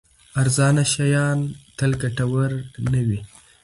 [0.41, 1.39] ارزانه شیان
[1.77, 2.51] تل ګټور
[2.91, 3.19] نه وي.